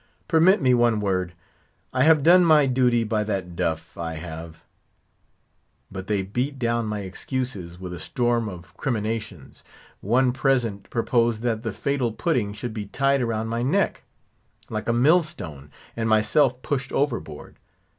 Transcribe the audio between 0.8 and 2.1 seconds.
word. I